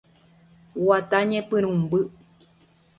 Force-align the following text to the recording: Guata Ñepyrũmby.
Guata 0.83 1.17
Ñepyrũmby. 1.29 1.99